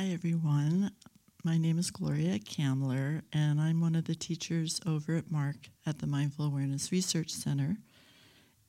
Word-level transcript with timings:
Hi, 0.00 0.06
everyone. 0.14 0.92
My 1.44 1.58
name 1.58 1.78
is 1.78 1.90
Gloria 1.90 2.38
Kamler, 2.38 3.20
and 3.34 3.60
I'm 3.60 3.82
one 3.82 3.94
of 3.94 4.06
the 4.06 4.14
teachers 4.14 4.80
over 4.86 5.14
at 5.14 5.30
MARC 5.30 5.68
at 5.84 5.98
the 5.98 6.06
Mindful 6.06 6.46
Awareness 6.46 6.90
Research 6.90 7.30
Center. 7.30 7.76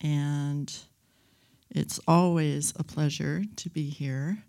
And 0.01 0.77
it's 1.69 2.01
always 2.05 2.73
a 2.75 2.83
pleasure 2.83 3.43
to 3.55 3.69
be 3.69 3.89
here, 3.89 4.43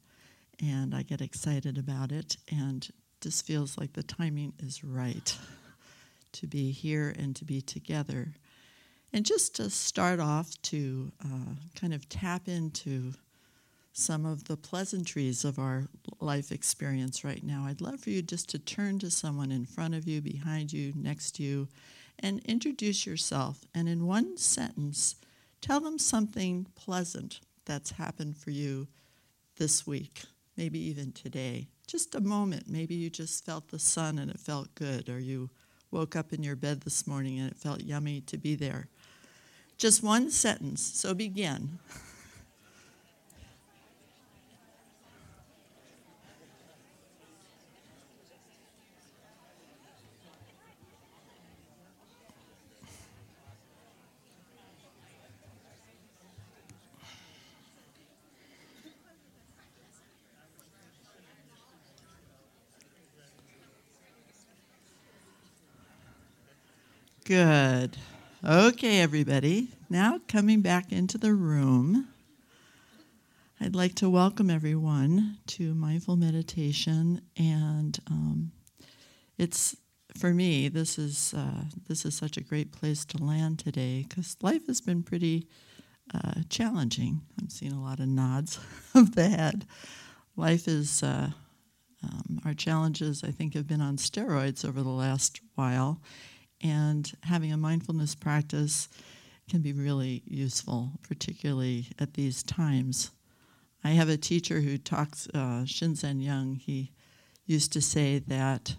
and 0.60 0.92
I 0.92 1.03
get 1.03 1.21
excited 1.21 1.79
about 1.79 2.10
it. 2.10 2.37
And 2.51 2.90
this 3.21 3.40
feels 3.42 3.78
like 3.78 3.92
the 3.92 4.03
timing 4.03 4.53
is 4.58 4.83
right 4.83 5.38
to 6.33 6.49
be 6.49 6.72
here 6.72 7.14
and 7.17 7.37
to 7.37 7.44
be 7.44 7.60
together. 7.60 8.33
And 9.12 9.24
just 9.24 9.54
to 9.54 9.71
start 9.71 10.19
off, 10.19 10.60
to 10.62 11.12
uh, 11.24 11.54
kind 11.76 11.94
of 11.94 12.08
tap 12.08 12.49
into 12.49 13.12
some 13.93 14.24
of 14.24 14.45
the 14.45 14.56
pleasantries 14.56 15.45
of 15.45 15.58
our 15.58 15.87
life 16.20 16.51
experience 16.51 17.25
right 17.25 17.43
now. 17.45 17.66
I'd 17.66 17.80
love 17.80 18.01
for 18.01 18.11
you 18.11 18.23
just 18.23 18.49
to 18.51 18.59
turn 18.59 18.99
to 19.01 19.11
someone 19.11 19.53
in 19.53 19.66
front 19.66 19.95
of 19.95 20.09
you, 20.09 20.21
behind 20.21 20.73
you, 20.73 20.93
next 20.97 21.33
to 21.37 21.43
you, 21.43 21.69
and 22.19 22.41
introduce 22.45 23.07
yourself. 23.07 23.65
And 23.75 23.89
in 23.89 24.07
one 24.07 24.37
sentence, 24.39 25.16
tell 25.61 25.80
them 25.80 25.99
something 25.99 26.66
pleasant 26.75 27.41
that's 27.66 27.93
happened 27.93 28.37
for 28.37 28.51
you 28.51 28.89
this 29.59 29.87
week, 29.87 30.23
maybe 30.57 30.79
even 30.79 31.13
today. 31.13 31.69
Just 31.87 32.15
a 32.15 32.21
moment. 32.21 32.65
Maybe 32.69 32.95
you 32.95 33.11
just 33.11 33.45
felt 33.45 33.69
the 33.69 33.79
sun 33.79 34.19
and 34.19 34.30
it 34.30 34.41
felt 34.41 34.74
good, 34.74 35.11
or 35.11 35.19
you 35.19 35.51
woke 35.91 36.16
up 36.16 36.33
in 36.33 36.43
your 36.43 36.57
bed 36.57 36.80
this 36.80 37.07
morning 37.07 37.38
and 37.38 37.51
it 37.51 37.59
felt 37.59 37.83
yummy 37.83 38.23
to 38.23 38.38
be 38.38 38.55
there. 38.55 38.88
Just 39.77 40.02
one 40.02 40.30
sentence. 40.30 40.80
So 40.80 41.13
begin. 41.13 41.79
Good. 67.33 67.97
Okay, 68.44 69.00
everybody. 69.00 69.69
Now 69.88 70.20
coming 70.28 70.61
back 70.61 70.92
into 70.92 71.16
the 71.16 71.33
room, 71.33 72.08
I'd 73.58 73.74
like 73.74 73.94
to 73.94 74.11
welcome 74.11 74.50
everyone 74.50 75.39
to 75.47 75.72
mindful 75.72 76.16
meditation, 76.16 77.22
and 77.39 77.98
um, 78.11 78.52
it's 79.39 79.74
for 80.19 80.34
me. 80.34 80.69
This 80.69 80.98
is 80.98 81.33
uh, 81.33 81.64
this 81.89 82.05
is 82.05 82.14
such 82.14 82.36
a 82.36 82.42
great 82.42 82.70
place 82.70 83.06
to 83.06 83.24
land 83.24 83.61
today 83.61 84.05
because 84.06 84.36
life 84.42 84.67
has 84.67 84.83
been 84.83 85.02
pretty 85.02 85.48
uh, 86.12 86.42
challenging. 86.50 87.22
I'm 87.41 87.48
seeing 87.48 87.72
a 87.72 87.83
lot 87.83 88.00
of 88.00 88.08
nods 88.08 88.61
of 88.94 89.14
the 89.14 89.30
head. 89.30 89.64
Life 90.36 90.69
is. 90.69 91.02
Uh, 91.02 91.30
um, 92.05 92.41
our 92.44 92.52
challenges, 92.52 93.22
I 93.22 93.30
think, 93.30 93.55
have 93.55 93.69
been 93.69 93.80
on 93.80 93.96
steroids 93.96 94.69
over 94.69 94.83
the 94.83 94.89
last 94.89 95.41
while, 95.55 96.00
and 96.62 97.10
having 97.24 97.52
a 97.52 97.56
mindfulness 97.56 98.14
practice 98.14 98.88
can 99.50 99.60
be 99.60 99.72
really 99.72 100.22
useful, 100.27 100.92
particularly 101.06 101.88
at 101.98 102.14
these 102.14 102.42
times. 102.42 103.10
I 103.84 103.91
have 103.91 104.08
a 104.08 104.16
teacher 104.16 104.60
who 104.60 104.78
talks, 104.78 105.28
uh, 105.34 105.64
Shinzen 105.64 106.22
Young, 106.22 106.55
he 106.56 106.92
used 107.46 107.72
to 107.72 107.80
say 107.80 108.18
that 108.20 108.77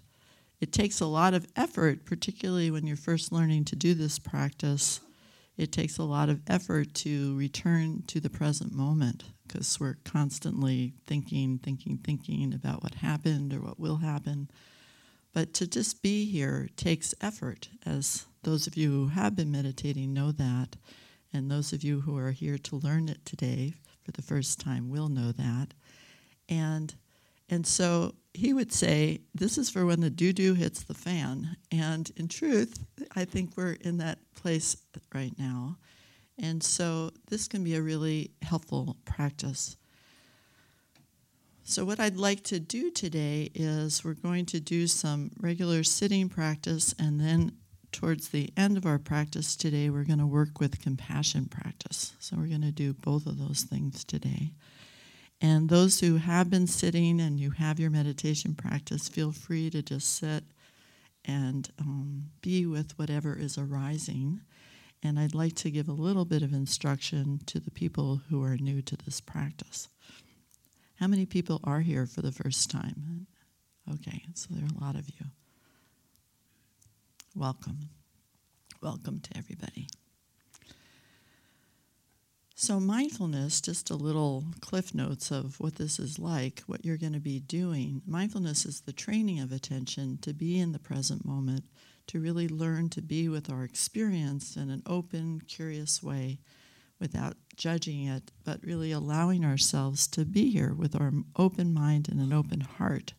it 0.62 0.72
takes 0.72 1.02
a 1.02 1.06
lot 1.06 1.34
of 1.34 1.46
effort, 1.58 2.06
particularly 2.06 2.72
when 2.72 2.88
you're 2.88 2.96
first 2.96 3.32
learning 3.34 3.66
to 3.66 3.76
do 3.76 3.94
this 3.94 4.18
practice. 4.18 5.02
It 5.58 5.72
takes 5.72 5.98
a 5.98 6.04
lot 6.04 6.30
of 6.30 6.42
effort 6.48 6.94
to 6.96 7.36
return 7.38 8.04
to 8.08 8.22
the 8.22 8.30
present 8.30 8.74
moment 8.74 9.26
because 9.46 9.80
we're 9.80 9.98
constantly 10.06 10.94
thinking, 11.06 11.60
thinking, 11.60 11.98
thinking 11.98 12.54
about 12.54 12.82
what 12.82 12.96
happened 12.96 13.54
or 13.54 13.60
what 13.60 13.80
will 13.80 13.98
happen. 13.98 14.50
But 15.34 15.54
to 15.56 15.68
just 15.68 16.02
be 16.02 16.26
here 16.26 16.70
takes 16.76 17.16
effort, 17.20 17.70
as 17.86 18.26
those 18.44 18.68
of 18.68 18.78
you 18.78 18.92
who 18.92 19.08
have 19.08 19.36
been 19.36 19.52
meditating 19.52 20.14
know 20.14 20.32
that, 20.32 20.76
and 21.34 21.50
those 21.50 21.74
of 21.74 21.84
you 21.84 22.02
who 22.02 22.18
are 22.18 22.32
here 22.32 22.58
to 22.60 22.76
learn 22.76 23.10
it 23.10 23.26
today 23.26 23.74
for 24.04 24.12
the 24.12 24.22
first 24.22 24.60
time 24.60 24.90
will 24.90 25.10
know 25.10 25.32
that. 25.32 25.74
And 26.48 26.94
and 27.50 27.68
so 27.68 28.16
he 28.34 28.54
would 28.54 28.72
say, 28.72 29.22
This 29.34 29.58
is 29.58 29.70
for 29.70 29.86
when 29.86 30.02
the 30.02 30.10
doo 30.10 30.34
doo 30.34 30.54
hits 30.54 30.84
the 30.84 30.94
fan. 30.94 31.58
And 31.72 32.12
in 32.16 32.28
truth, 32.28 32.84
I 33.16 33.26
think 33.26 33.52
we're 33.56 33.74
in 33.74 33.98
that 33.98 34.20
place 34.36 34.78
right 35.14 35.38
now. 35.38 35.78
And 36.38 36.64
so 36.64 37.12
this 37.30 37.48
can 37.48 37.64
be 37.64 37.76
a 37.76 37.82
really 37.82 38.32
helpful 38.42 38.98
practice. 39.06 39.78
So, 41.66 41.86
what 41.86 42.02
I'd 42.02 42.18
like 42.18 42.44
to 42.46 42.60
do 42.60 42.92
today 42.92 43.50
is 43.56 44.04
we're 44.04 44.16
going 44.16 44.46
to 44.48 44.60
do 44.60 44.86
some 44.86 45.32
regular 45.40 45.84
sitting 45.84 46.28
practice, 46.28 46.94
and 47.00 47.22
then 47.22 47.54
towards 47.94 48.30
the 48.30 48.52
end 48.58 48.76
of 48.76 48.86
our 48.86 49.00
practice 49.00 49.56
today, 49.56 49.90
we're 49.90 50.04
going 50.04 50.20
to 50.20 50.26
work 50.26 50.60
with 50.60 50.82
compassion 50.82 51.46
practice. 51.46 52.16
So, 52.20 52.36
we're 52.36 52.50
going 52.50 52.64
to 52.64 52.72
do 52.72 52.94
both 52.94 53.26
of 53.26 53.40
those 53.40 53.62
things 53.62 54.04
today. 54.04 54.52
And 55.40 55.70
those 55.70 56.02
who 56.02 56.18
have 56.18 56.50
been 56.50 56.68
sitting 56.68 57.22
and 57.22 57.40
you 57.40 57.52
have 57.52 57.80
your 57.80 57.90
meditation 57.90 58.56
practice, 58.56 59.08
feel 59.08 59.32
free 59.32 59.70
to 59.70 59.82
just 59.82 60.18
sit 60.18 60.44
and 61.24 61.70
um, 61.80 62.26
be 62.42 62.66
with 62.66 63.00
whatever 63.00 63.38
is 63.38 63.58
arising. 63.58 64.42
And 65.02 65.18
I'd 65.18 65.34
like 65.34 65.56
to 65.56 65.72
give 65.72 65.88
a 65.88 65.94
little 65.94 66.26
bit 66.26 66.44
of 66.44 66.52
instruction 66.52 67.40
to 67.46 67.62
the 67.62 67.72
people 67.72 68.22
who 68.30 68.44
are 68.44 68.58
new 68.58 68.82
to 68.82 68.98
this 68.98 69.22
practice. 69.22 69.88
How 71.00 71.08
many 71.08 71.26
people 71.26 71.60
are 71.64 71.82
here 71.82 72.06
for 72.06 72.22
the 72.22 72.32
first 72.32 72.70
time? 72.70 73.28
Okay, 73.92 74.24
so 74.34 74.50
there 74.52 74.64
are 74.64 74.78
a 74.78 74.84
lot 74.86 74.96
of 74.96 75.10
you. 75.10 75.26
Welcome. 77.36 77.90
Welcome 78.82 79.20
to 79.20 79.38
everybody. 79.38 79.88
So, 82.56 82.80
mindfulness, 82.80 83.60
just 83.60 83.90
a 83.90 83.96
little 83.96 84.46
cliff 84.62 84.94
notes 84.94 85.32
of 85.32 85.60
what 85.60 85.76
this 85.76 86.00
is 86.00 86.20
like, 86.20 86.62
what 86.68 86.86
you're 86.86 86.98
going 86.98 87.14
to 87.14 87.20
be 87.20 87.40
doing. 87.40 88.02
Mindfulness 88.06 88.66
is 88.66 88.82
the 88.82 88.94
training 88.94 89.40
of 89.40 89.52
attention 89.52 90.20
to 90.22 90.34
be 90.34 90.60
in 90.60 90.72
the 90.72 90.80
present 90.80 91.26
moment, 91.26 91.66
to 92.08 92.22
really 92.22 92.48
learn 92.48 92.90
to 92.90 93.02
be 93.02 93.28
with 93.28 93.50
our 93.50 93.64
experience 93.64 94.56
in 94.56 94.70
an 94.70 94.84
open, 94.86 95.42
curious 95.42 96.02
way 96.02 96.40
without 97.04 97.36
judging 97.58 98.06
it, 98.06 98.32
but 98.46 98.64
really 98.64 98.94
allowing 98.94 99.44
ourselves 99.44 100.08
to 100.08 100.24
be 100.24 100.50
here 100.50 100.74
with 100.74 100.96
our 100.96 101.12
open 101.36 101.74
mind 101.74 102.08
and 102.08 102.22
an 102.22 102.32
open 102.32 102.62
heart. 102.62 103.12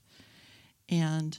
And 0.88 1.38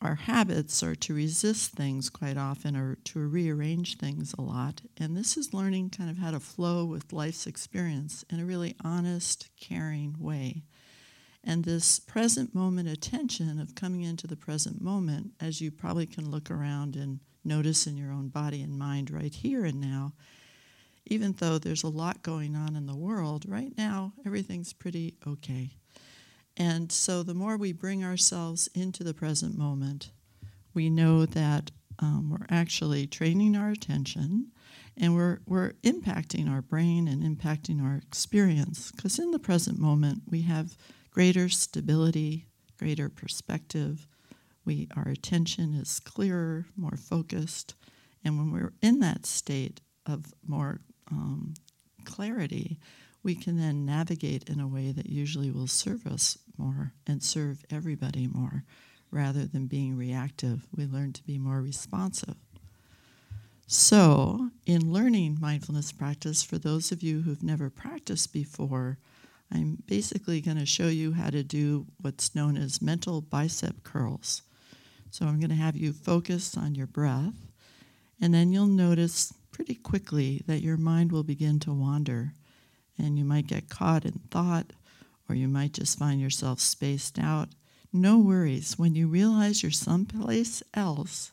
our 0.00 0.14
habits 0.14 0.80
are 0.84 0.94
to 0.94 1.12
resist 1.12 1.72
things 1.72 2.08
quite 2.08 2.36
often 2.36 2.76
or 2.76 2.98
to 3.02 3.26
rearrange 3.26 3.98
things 3.98 4.32
a 4.38 4.42
lot. 4.42 4.82
And 4.96 5.16
this 5.16 5.36
is 5.36 5.52
learning 5.52 5.90
kind 5.90 6.08
of 6.08 6.18
how 6.18 6.30
to 6.30 6.38
flow 6.38 6.84
with 6.84 7.12
life's 7.12 7.48
experience 7.48 8.24
in 8.30 8.38
a 8.38 8.44
really 8.44 8.76
honest, 8.84 9.50
caring 9.60 10.14
way. 10.20 10.62
And 11.42 11.64
this 11.64 11.98
present 11.98 12.54
moment 12.54 12.88
attention 12.88 13.58
of 13.58 13.74
coming 13.74 14.02
into 14.02 14.28
the 14.28 14.36
present 14.36 14.80
moment, 14.80 15.32
as 15.40 15.60
you 15.60 15.72
probably 15.72 16.06
can 16.06 16.30
look 16.30 16.48
around 16.48 16.94
and 16.94 17.18
notice 17.44 17.88
in 17.88 17.96
your 17.96 18.12
own 18.12 18.28
body 18.28 18.62
and 18.62 18.78
mind 18.78 19.10
right 19.10 19.34
here 19.34 19.64
and 19.64 19.80
now, 19.80 20.12
even 21.06 21.32
though 21.32 21.58
there's 21.58 21.82
a 21.82 21.88
lot 21.88 22.22
going 22.22 22.56
on 22.56 22.76
in 22.76 22.86
the 22.86 22.96
world, 22.96 23.44
right 23.46 23.72
now 23.76 24.12
everything's 24.24 24.72
pretty 24.72 25.14
okay. 25.26 25.76
And 26.56 26.90
so 26.92 27.22
the 27.22 27.34
more 27.34 27.56
we 27.56 27.72
bring 27.72 28.04
ourselves 28.04 28.68
into 28.74 29.02
the 29.02 29.14
present 29.14 29.58
moment, 29.58 30.10
we 30.72 30.88
know 30.88 31.26
that 31.26 31.70
um, 31.98 32.30
we're 32.30 32.46
actually 32.48 33.06
training 33.06 33.56
our 33.56 33.70
attention 33.70 34.50
and 34.96 35.14
we're, 35.14 35.40
we're 35.46 35.72
impacting 35.82 36.48
our 36.50 36.62
brain 36.62 37.08
and 37.08 37.22
impacting 37.22 37.82
our 37.82 37.96
experience. 37.96 38.92
Because 38.92 39.18
in 39.18 39.32
the 39.32 39.38
present 39.38 39.78
moment, 39.78 40.22
we 40.30 40.42
have 40.42 40.76
greater 41.10 41.48
stability, 41.48 42.46
greater 42.78 43.08
perspective. 43.08 44.06
We, 44.64 44.88
our 44.96 45.08
attention 45.08 45.74
is 45.74 46.00
clearer, 46.00 46.66
more 46.76 46.96
focused. 46.96 47.74
And 48.24 48.38
when 48.38 48.52
we're 48.52 48.72
in 48.80 49.00
that 49.00 49.26
state 49.26 49.80
of 50.06 50.32
more 50.46 50.80
um, 51.10 51.54
clarity, 52.04 52.78
we 53.22 53.34
can 53.34 53.58
then 53.58 53.86
navigate 53.86 54.48
in 54.48 54.60
a 54.60 54.68
way 54.68 54.92
that 54.92 55.06
usually 55.06 55.50
will 55.50 55.66
serve 55.66 56.06
us 56.06 56.38
more 56.58 56.92
and 57.06 57.22
serve 57.22 57.64
everybody 57.70 58.26
more 58.26 58.64
rather 59.10 59.46
than 59.46 59.66
being 59.66 59.96
reactive. 59.96 60.66
We 60.76 60.86
learn 60.86 61.12
to 61.14 61.22
be 61.22 61.38
more 61.38 61.60
responsive. 61.62 62.36
So, 63.66 64.50
in 64.66 64.92
learning 64.92 65.38
mindfulness 65.40 65.90
practice, 65.90 66.42
for 66.42 66.58
those 66.58 66.92
of 66.92 67.02
you 67.02 67.22
who've 67.22 67.42
never 67.42 67.70
practiced 67.70 68.32
before, 68.32 68.98
I'm 69.50 69.82
basically 69.86 70.40
going 70.40 70.58
to 70.58 70.66
show 70.66 70.88
you 70.88 71.12
how 71.12 71.30
to 71.30 71.42
do 71.42 71.86
what's 72.00 72.34
known 72.34 72.56
as 72.56 72.82
mental 72.82 73.20
bicep 73.20 73.82
curls. 73.82 74.42
So 75.10 75.26
I'm 75.26 75.38
going 75.38 75.50
to 75.50 75.56
have 75.56 75.76
you 75.76 75.92
focus 75.92 76.56
on 76.56 76.74
your 76.74 76.88
breath, 76.88 77.34
and 78.20 78.34
then 78.34 78.52
you'll 78.52 78.66
notice 78.66 79.32
pretty 79.54 79.76
quickly 79.76 80.42
that 80.48 80.62
your 80.62 80.76
mind 80.76 81.12
will 81.12 81.22
begin 81.22 81.60
to 81.60 81.72
wander, 81.72 82.34
and 82.98 83.16
you 83.16 83.24
might 83.24 83.46
get 83.46 83.70
caught 83.70 84.04
in 84.04 84.20
thought, 84.30 84.72
or 85.28 85.36
you 85.36 85.46
might 85.46 85.72
just 85.72 85.96
find 85.96 86.20
yourself 86.20 86.58
spaced 86.58 87.20
out. 87.20 87.48
No 87.92 88.18
worries. 88.18 88.76
When 88.76 88.96
you 88.96 89.06
realize 89.06 89.62
you're 89.62 89.70
someplace 89.70 90.60
else, 90.74 91.30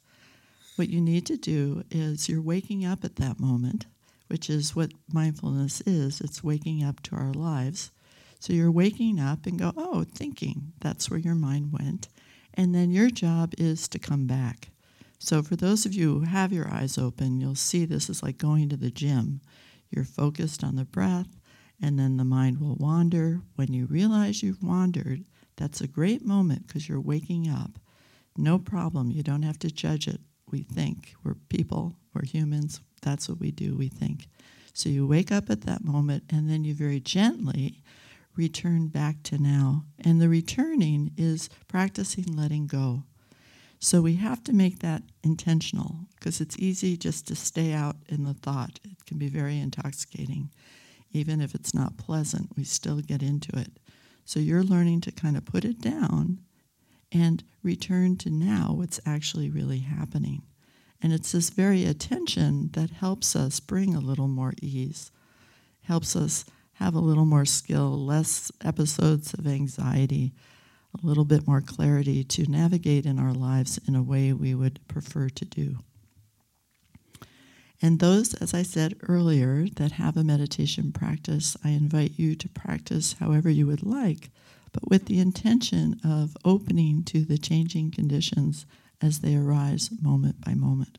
what 0.75 0.87
you 0.89 1.01
need 1.01 1.25
to 1.25 1.35
do 1.35 1.83
is 1.89 2.29
you're 2.29 2.41
waking 2.41 2.85
up 2.85 3.03
at 3.03 3.15
that 3.15 3.39
moment, 3.39 3.87
which 4.27 4.51
is 4.51 4.75
what 4.75 4.91
mindfulness 5.11 5.81
is 5.81 6.21
it's 6.21 6.43
waking 6.43 6.83
up 6.83 7.01
to 7.03 7.15
our 7.15 7.33
lives. 7.33 7.89
So 8.39 8.53
you're 8.53 8.71
waking 8.71 9.19
up 9.19 9.47
and 9.47 9.57
go, 9.57 9.73
oh, 9.75 10.03
thinking. 10.03 10.73
That's 10.79 11.09
where 11.09 11.19
your 11.19 11.35
mind 11.35 11.73
went. 11.73 12.07
And 12.53 12.73
then 12.73 12.91
your 12.91 13.09
job 13.09 13.53
is 13.57 13.87
to 13.89 13.99
come 13.99 14.27
back. 14.27 14.70
So 15.23 15.43
for 15.43 15.55
those 15.55 15.85
of 15.85 15.93
you 15.93 16.15
who 16.15 16.25
have 16.25 16.51
your 16.51 16.67
eyes 16.67 16.97
open, 16.97 17.39
you'll 17.39 17.53
see 17.53 17.85
this 17.85 18.09
is 18.09 18.23
like 18.23 18.39
going 18.39 18.69
to 18.69 18.75
the 18.75 18.89
gym. 18.89 19.39
You're 19.91 20.03
focused 20.03 20.63
on 20.63 20.77
the 20.77 20.83
breath, 20.83 21.27
and 21.79 21.99
then 21.99 22.17
the 22.17 22.23
mind 22.23 22.59
will 22.59 22.75
wander. 22.77 23.39
When 23.55 23.71
you 23.71 23.85
realize 23.85 24.41
you've 24.41 24.63
wandered, 24.63 25.25
that's 25.57 25.79
a 25.79 25.87
great 25.87 26.25
moment 26.25 26.65
because 26.65 26.89
you're 26.89 26.99
waking 26.99 27.47
up. 27.47 27.77
No 28.35 28.57
problem. 28.57 29.11
You 29.11 29.21
don't 29.21 29.43
have 29.43 29.59
to 29.59 29.69
judge 29.69 30.07
it 30.07 30.21
we 30.49 30.63
think. 30.63 31.13
We're 31.23 31.35
people, 31.49 31.93
we're 32.15 32.25
humans. 32.25 32.81
That's 33.03 33.29
what 33.29 33.39
we 33.39 33.51
do, 33.51 33.75
we 33.75 33.89
think. 33.89 34.27
So 34.73 34.89
you 34.89 35.05
wake 35.05 35.31
up 35.31 35.51
at 35.51 35.61
that 35.61 35.83
moment 35.83 36.23
and 36.31 36.49
then 36.49 36.63
you 36.63 36.73
very 36.73 36.99
gently 36.99 37.83
return 38.35 38.87
back 38.87 39.21
to 39.25 39.37
now. 39.37 39.85
And 39.99 40.19
the 40.19 40.29
returning 40.29 41.11
is 41.15 41.47
practicing 41.67 42.35
letting 42.35 42.65
go. 42.65 43.03
So 43.83 43.99
we 43.99 44.17
have 44.17 44.43
to 44.43 44.53
make 44.53 44.79
that 44.79 45.01
intentional 45.23 45.95
because 46.15 46.39
it's 46.39 46.55
easy 46.59 46.95
just 46.95 47.27
to 47.27 47.35
stay 47.35 47.73
out 47.73 47.95
in 48.07 48.25
the 48.25 48.35
thought. 48.35 48.79
It 48.83 49.05
can 49.07 49.17
be 49.17 49.27
very 49.27 49.57
intoxicating. 49.59 50.51
Even 51.11 51.41
if 51.41 51.55
it's 51.55 51.73
not 51.73 51.97
pleasant, 51.97 52.51
we 52.55 52.63
still 52.63 53.01
get 53.01 53.23
into 53.23 53.57
it. 53.57 53.71
So 54.23 54.39
you're 54.39 54.63
learning 54.63 55.01
to 55.01 55.11
kind 55.11 55.35
of 55.35 55.45
put 55.45 55.65
it 55.65 55.81
down 55.81 56.41
and 57.11 57.43
return 57.63 58.17
to 58.17 58.29
now 58.29 58.73
what's 58.77 58.99
actually 59.03 59.49
really 59.49 59.79
happening. 59.79 60.43
And 61.01 61.11
it's 61.11 61.31
this 61.31 61.49
very 61.49 61.83
attention 61.83 62.69
that 62.73 62.91
helps 62.91 63.35
us 63.35 63.59
bring 63.59 63.95
a 63.95 63.99
little 63.99 64.27
more 64.27 64.53
ease, 64.61 65.09
helps 65.85 66.15
us 66.15 66.45
have 66.73 66.93
a 66.93 66.99
little 66.99 67.25
more 67.25 67.45
skill, 67.45 67.97
less 67.97 68.51
episodes 68.63 69.33
of 69.33 69.47
anxiety, 69.47 70.33
a 70.93 71.05
little 71.05 71.25
bit 71.25 71.47
more 71.47 71.61
clarity 71.61 72.23
to 72.23 72.49
navigate 72.49 73.05
in 73.05 73.19
our 73.19 73.33
lives 73.33 73.79
in 73.87 73.95
a 73.95 74.03
way 74.03 74.33
we 74.33 74.53
would 74.53 74.85
prefer 74.87 75.29
to 75.29 75.45
do. 75.45 75.77
And 77.81 77.99
those, 77.99 78.33
as 78.35 78.53
I 78.53 78.61
said 78.61 78.95
earlier, 79.07 79.67
that 79.77 79.93
have 79.93 80.15
a 80.15 80.23
meditation 80.23 80.91
practice, 80.91 81.57
I 81.63 81.69
invite 81.69 82.19
you 82.19 82.35
to 82.35 82.49
practice 82.49 83.15
however 83.19 83.49
you 83.49 83.65
would 83.67 83.83
like 83.83 84.29
but 84.71 84.89
with 84.89 85.05
the 85.05 85.19
intention 85.19 85.99
of 86.03 86.37
opening 86.45 87.03
to 87.03 87.25
the 87.25 87.37
changing 87.37 87.91
conditions 87.91 88.65
as 89.01 89.19
they 89.19 89.35
arise 89.35 89.89
moment 90.01 90.41
by 90.41 90.53
moment. 90.53 90.97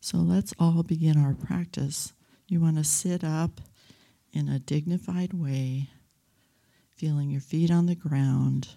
So 0.00 0.18
let's 0.18 0.54
all 0.58 0.82
begin 0.82 1.18
our 1.18 1.34
practice. 1.34 2.12
You 2.48 2.60
want 2.60 2.76
to 2.76 2.84
sit 2.84 3.22
up 3.22 3.60
in 4.32 4.48
a 4.48 4.58
dignified 4.58 5.32
way, 5.32 5.90
feeling 7.00 7.30
your 7.30 7.40
feet 7.40 7.70
on 7.70 7.86
the 7.86 7.94
ground, 7.94 8.68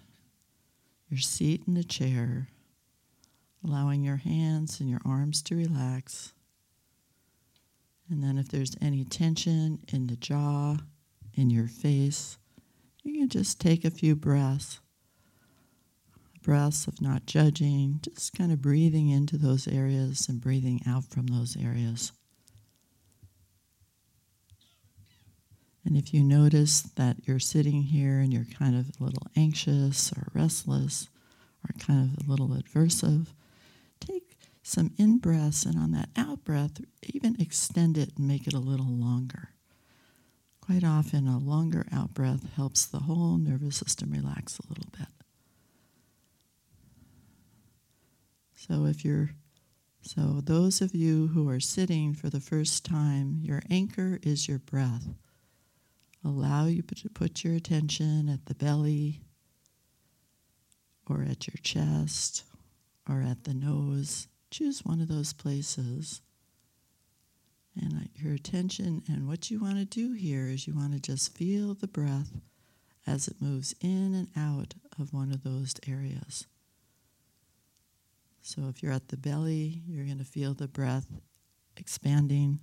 your 1.10 1.20
seat 1.20 1.62
in 1.66 1.74
the 1.74 1.84
chair, 1.84 2.48
allowing 3.62 4.02
your 4.02 4.16
hands 4.16 4.80
and 4.80 4.88
your 4.88 5.02
arms 5.04 5.42
to 5.42 5.54
relax. 5.54 6.32
And 8.08 8.24
then, 8.24 8.38
if 8.38 8.48
there's 8.48 8.76
any 8.80 9.04
tension 9.04 9.80
in 9.92 10.06
the 10.06 10.16
jaw, 10.16 10.78
in 11.34 11.50
your 11.50 11.66
face, 11.66 12.38
you 13.02 13.12
can 13.12 13.28
just 13.28 13.60
take 13.60 13.84
a 13.84 13.90
few 13.90 14.16
breaths. 14.16 14.80
Breaths 16.42 16.86
of 16.86 17.02
not 17.02 17.26
judging, 17.26 18.00
just 18.02 18.32
kind 18.32 18.50
of 18.52 18.62
breathing 18.62 19.10
into 19.10 19.36
those 19.36 19.68
areas 19.68 20.30
and 20.30 20.40
breathing 20.40 20.80
out 20.86 21.04
from 21.04 21.26
those 21.26 21.58
areas. 21.58 22.12
And 25.84 25.96
if 25.96 26.14
you 26.14 26.24
notice 26.24 26.82
that 26.82 27.16
you're 27.24 27.38
sitting 27.38 27.82
here 27.82 28.18
and 28.18 28.32
you're 28.32 28.46
kind 28.58 28.74
of 28.76 28.88
a 28.88 29.04
little 29.04 29.26
anxious 29.36 30.12
or 30.12 30.28
restless 30.32 31.08
or 31.62 31.78
kind 31.78 32.10
of 32.16 32.26
a 32.26 32.30
little 32.30 32.48
aversive, 32.48 33.26
take 34.00 34.36
some 34.62 34.92
in 34.96 35.18
breaths 35.18 35.66
and 35.66 35.76
on 35.76 35.92
that 35.92 36.08
out 36.16 36.44
breath, 36.44 36.80
even 37.02 37.36
extend 37.38 37.98
it 37.98 38.12
and 38.16 38.26
make 38.26 38.46
it 38.46 38.54
a 38.54 38.58
little 38.58 38.86
longer. 38.86 39.50
Quite 40.62 40.84
often, 40.84 41.28
a 41.28 41.36
longer 41.36 41.86
out 41.92 42.14
breath 42.14 42.54
helps 42.54 42.86
the 42.86 43.00
whole 43.00 43.36
nervous 43.36 43.76
system 43.76 44.10
relax 44.10 44.58
a 44.58 44.66
little 44.66 44.90
bit. 44.96 45.08
So, 48.54 48.86
if 48.86 49.04
you're 49.04 49.32
so, 50.00 50.40
those 50.42 50.80
of 50.80 50.94
you 50.94 51.28
who 51.28 51.48
are 51.50 51.60
sitting 51.60 52.14
for 52.14 52.30
the 52.30 52.40
first 52.40 52.84
time, 52.84 53.38
your 53.42 53.62
anchor 53.70 54.18
is 54.22 54.48
your 54.48 54.58
breath. 54.58 55.06
Allow 56.24 56.66
you 56.66 56.82
to 56.82 57.10
put 57.10 57.44
your 57.44 57.54
attention 57.54 58.30
at 58.30 58.46
the 58.46 58.54
belly, 58.54 59.20
or 61.06 61.22
at 61.22 61.46
your 61.46 61.60
chest, 61.62 62.44
or 63.08 63.20
at 63.20 63.44
the 63.44 63.52
nose. 63.52 64.26
Choose 64.50 64.84
one 64.84 65.02
of 65.02 65.08
those 65.08 65.34
places. 65.34 66.22
And 67.78 68.08
your 68.14 68.32
attention 68.32 69.02
and 69.06 69.28
what 69.28 69.50
you 69.50 69.60
want 69.60 69.78
to 69.78 69.84
do 69.84 70.14
here 70.14 70.46
is 70.46 70.66
you 70.66 70.74
want 70.74 70.92
to 70.94 71.00
just 71.00 71.36
feel 71.36 71.74
the 71.74 71.88
breath 71.88 72.30
as 73.06 73.28
it 73.28 73.42
moves 73.42 73.74
in 73.82 74.14
and 74.14 74.28
out 74.36 74.74
of 74.98 75.12
one 75.12 75.30
of 75.30 75.42
those 75.42 75.74
areas. 75.86 76.46
So 78.40 78.68
if 78.68 78.82
you're 78.82 78.92
at 78.92 79.08
the 79.08 79.16
belly, 79.16 79.82
you're 79.86 80.06
going 80.06 80.18
to 80.18 80.24
feel 80.24 80.54
the 80.54 80.68
breath 80.68 81.06
expanding. 81.76 82.60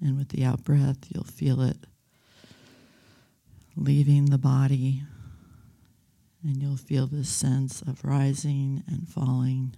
And 0.00 0.16
with 0.16 0.30
the 0.30 0.44
out 0.44 0.64
breath, 0.64 0.98
you'll 1.08 1.24
feel 1.24 1.60
it 1.60 1.76
leaving 3.76 4.26
the 4.26 4.38
body. 4.38 5.02
And 6.42 6.62
you'll 6.62 6.76
feel 6.76 7.06
this 7.06 7.28
sense 7.28 7.82
of 7.82 8.04
rising 8.04 8.82
and 8.88 9.08
falling 9.08 9.76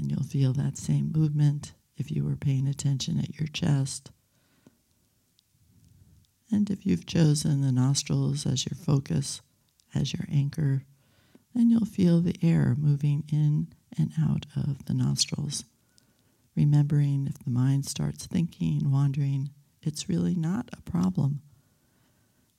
and 0.00 0.10
you'll 0.10 0.22
feel 0.22 0.54
that 0.54 0.78
same 0.78 1.12
movement 1.14 1.74
if 1.98 2.10
you 2.10 2.24
were 2.24 2.36
paying 2.36 2.66
attention 2.66 3.18
at 3.20 3.38
your 3.38 3.48
chest. 3.48 4.10
And 6.50 6.70
if 6.70 6.86
you've 6.86 7.04
chosen 7.04 7.60
the 7.60 7.70
nostrils 7.70 8.46
as 8.46 8.64
your 8.64 8.78
focus, 8.78 9.42
as 9.94 10.14
your 10.14 10.24
anchor, 10.32 10.84
then 11.54 11.68
you'll 11.68 11.84
feel 11.84 12.22
the 12.22 12.36
air 12.42 12.74
moving 12.78 13.24
in 13.30 13.68
and 13.98 14.12
out 14.18 14.46
of 14.56 14.86
the 14.86 14.94
nostrils. 14.94 15.66
Remembering 16.56 17.26
if 17.26 17.38
the 17.44 17.50
mind 17.50 17.84
starts 17.84 18.24
thinking, 18.26 18.90
wandering, 18.90 19.50
it's 19.82 20.08
really 20.08 20.34
not 20.34 20.70
a 20.72 20.80
problem. 20.90 21.42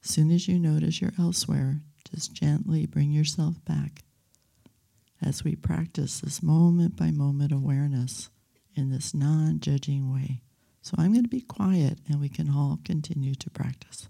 Soon 0.01 0.31
as 0.31 0.47
you 0.47 0.59
notice 0.59 0.99
you're 0.99 1.13
elsewhere, 1.19 1.81
just 2.09 2.33
gently 2.33 2.85
bring 2.85 3.11
yourself 3.11 3.63
back 3.65 4.03
as 5.21 5.43
we 5.43 5.55
practice 5.55 6.19
this 6.19 6.41
moment 6.41 6.95
by 6.95 7.11
moment 7.11 7.51
awareness 7.51 8.29
in 8.75 8.89
this 8.89 9.13
non 9.13 9.59
judging 9.59 10.11
way. 10.11 10.41
So 10.81 10.95
I'm 10.97 11.11
going 11.11 11.23
to 11.23 11.29
be 11.29 11.41
quiet 11.41 11.99
and 12.09 12.19
we 12.19 12.29
can 12.29 12.49
all 12.49 12.79
continue 12.83 13.35
to 13.35 13.49
practice. 13.51 14.07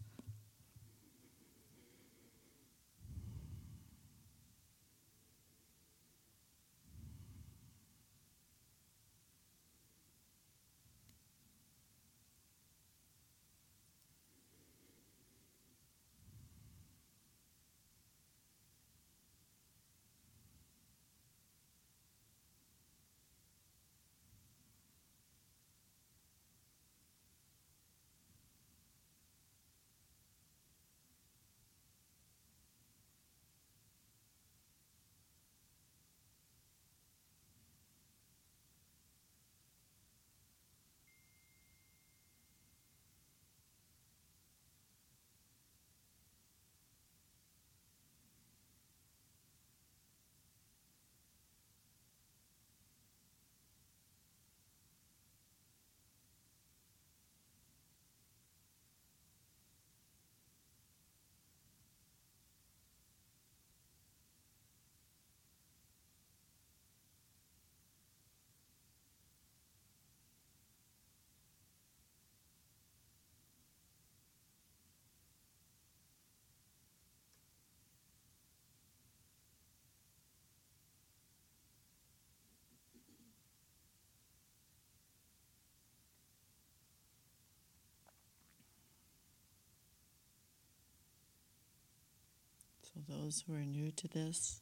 So, 92.94 93.00
those 93.08 93.44
who 93.48 93.54
are 93.54 93.66
new 93.66 93.92
to 93.92 94.08
this, 94.08 94.60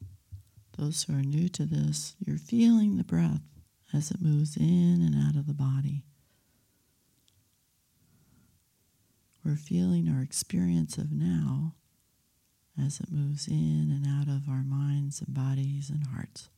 those 0.78 1.04
who 1.04 1.14
are 1.14 1.24
new 1.24 1.50
to 1.50 1.66
this, 1.66 2.16
you're 2.24 2.38
feeling 2.38 2.98
the 2.98 3.04
breath 3.04 3.42
as 3.94 4.12
it 4.12 4.22
moves 4.22 4.56
in 4.56 5.02
and 5.02 5.16
out 5.16 5.36
of 5.36 5.48
the 5.48 5.54
body. 5.54 6.04
We're 9.44 9.56
feeling 9.56 10.08
our 10.10 10.22
experience 10.22 10.98
of 10.98 11.12
now 11.12 11.74
as 12.80 13.00
it 13.00 13.12
moves 13.12 13.48
in 13.48 13.90
and 13.92 14.06
out 14.06 14.28
of 14.34 14.48
our 14.48 14.64
minds 14.64 15.22
and 15.22 15.34
bodies 15.34 15.90
and 15.90 16.06
hearts, 16.08 16.50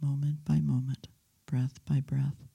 moment 0.00 0.44
by 0.46 0.60
moment, 0.60 1.08
breath 1.46 1.78
by 1.84 2.00
breath. 2.00 2.49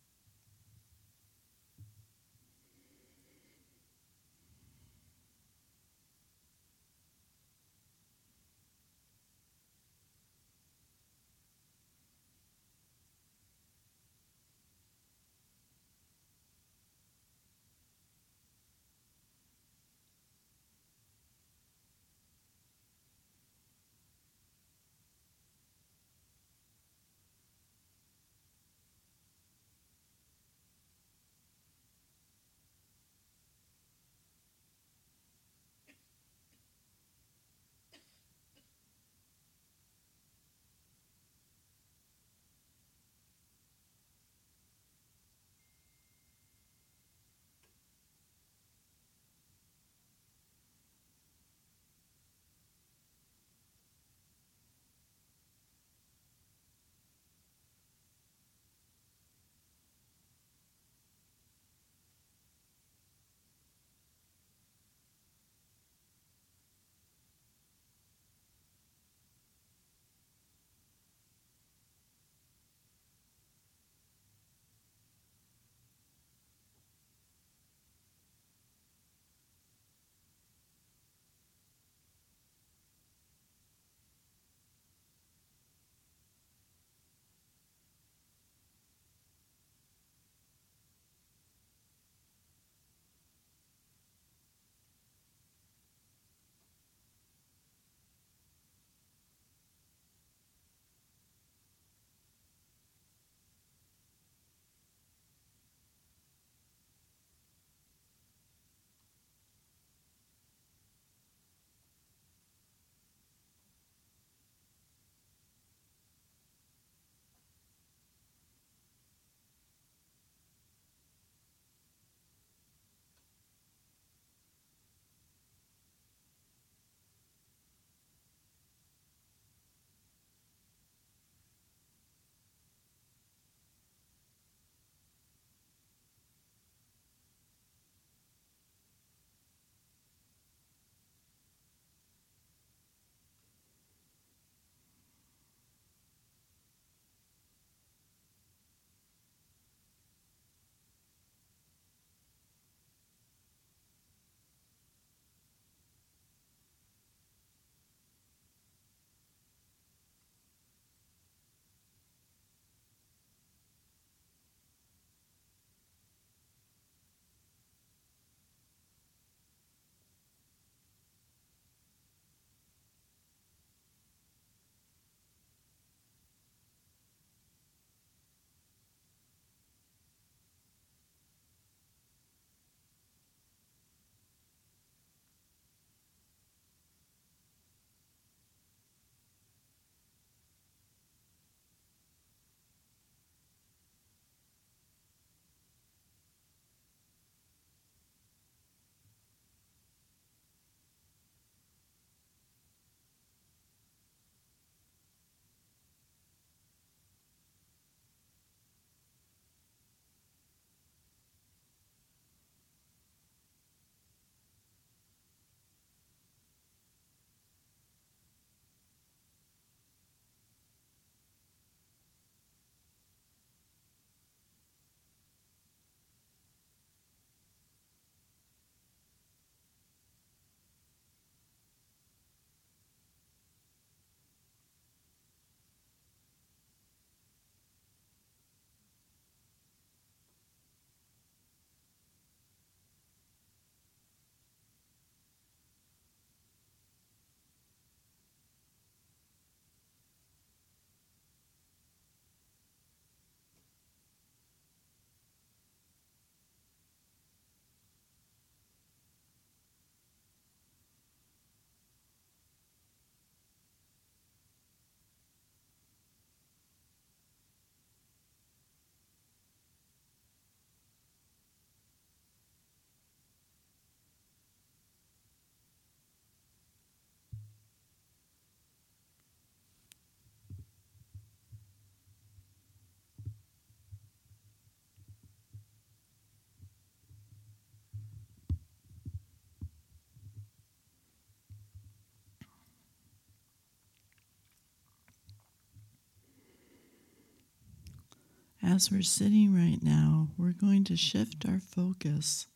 As 298.66 298.92
we're 298.92 299.04
sitting 299.04 299.54
right 299.54 299.82
now, 299.84 300.30
we're 300.38 300.52
going 300.52 300.84
to 300.86 300.98
shift 300.98 301.46
our 301.48 301.60
focus 301.60 302.48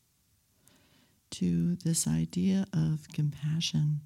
to 1.29 1.75
this 1.75 2.07
idea 2.07 2.65
of 2.73 3.07
compassion. 3.13 4.01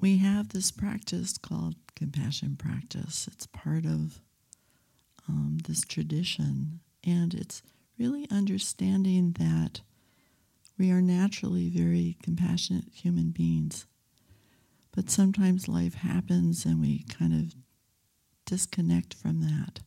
We 0.00 0.18
have 0.18 0.48
this 0.48 0.72
practice 0.72 1.38
called 1.38 1.76
compassion 1.94 2.56
practice. 2.56 3.28
It's 3.30 3.46
part 3.46 3.84
of 3.84 4.20
um, 5.28 5.58
this 5.68 5.82
tradition, 5.82 6.80
and 7.04 7.34
it's 7.34 7.62
really 7.98 8.26
understanding 8.30 9.36
that 9.38 9.80
we 10.76 10.90
are 10.90 11.02
naturally 11.02 11.68
very 11.68 12.16
compassionate 12.22 12.86
human 12.92 13.30
beings. 13.30 13.86
But 14.92 15.10
sometimes 15.10 15.68
life 15.68 15.94
happens 15.94 16.64
and 16.64 16.80
we 16.80 17.04
kind 17.08 17.32
of 17.32 17.54
disconnect 18.48 19.14
from 19.14 19.42
that. 19.42 19.80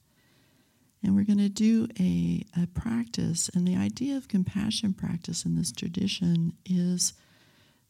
And 1.03 1.15
we're 1.15 1.25
going 1.25 1.39
to 1.39 1.49
do 1.49 1.87
a, 1.99 2.45
a 2.55 2.67
practice. 2.67 3.49
And 3.55 3.67
the 3.67 3.75
idea 3.75 4.15
of 4.15 4.27
compassion 4.27 4.93
practice 4.93 5.45
in 5.45 5.55
this 5.55 5.71
tradition 5.71 6.53
is 6.63 7.13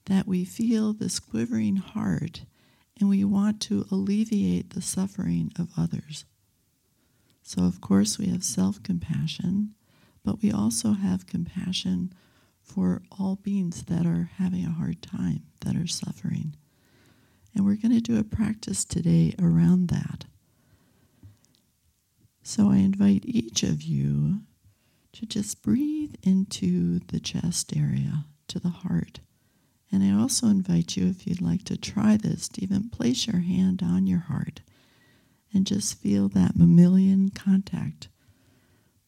that 0.06 0.28
we 0.28 0.46
feel 0.46 0.94
this 0.94 1.20
quivering 1.20 1.76
heart 1.76 2.46
and 3.00 3.10
we 3.10 3.26
want 3.26 3.60
to 3.62 3.86
alleviate 3.92 4.70
the 4.70 4.82
suffering 4.82 5.52
of 5.60 5.70
others. 5.78 6.24
So, 7.44 7.64
of 7.64 7.82
course, 7.82 8.18
we 8.18 8.28
have 8.28 8.44
self 8.44 8.82
compassion, 8.82 9.74
but 10.24 10.42
we 10.42 10.52
also 10.52 10.94
have 10.94 11.28
compassion 11.28 12.14
for 12.62 13.02
all 13.20 13.36
beings 13.36 13.84
that 13.86 14.06
are 14.06 14.30
having 14.38 14.66
a 14.66 14.72
hard 14.72 15.02
time, 15.02 15.44
that 15.66 15.76
are 15.76 15.88
suffering. 15.88 16.56
And 17.54 17.66
we're 17.66 17.76
going 17.76 17.94
to 17.94 18.00
do 18.00 18.18
a 18.18 18.24
practice 18.24 18.86
today 18.86 19.34
around 19.42 19.90
that. 19.90 20.26
So 22.44 22.72
I 22.72 22.78
invite 22.78 23.24
each 23.26 23.64
of 23.64 23.82
you 23.84 24.42
to 25.14 25.26
just 25.26 25.62
breathe 25.62 26.16
into 26.24 27.00
the 27.08 27.20
chest 27.20 27.76
area, 27.76 28.26
to 28.48 28.60
the 28.60 28.70
heart. 28.70 29.20
And 29.92 30.04
I 30.04 30.20
also 30.20 30.48
invite 30.48 30.96
you, 30.96 31.08
if 31.08 31.28
you'd 31.28 31.42
like 31.42 31.64
to 31.66 31.78
try 31.78 32.18
this, 32.18 32.48
to 32.50 32.64
even 32.64 32.90
place 32.90 33.28
your 33.28 33.42
hand 33.42 33.82
on 33.84 34.08
your 34.08 34.20
heart 34.20 34.62
and 35.54 35.68
just 35.68 36.00
feel 36.00 36.30
that 36.30 36.56
mammalian 36.56 37.30
contact, 37.30 38.08